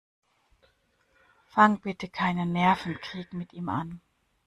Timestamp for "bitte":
1.79-2.09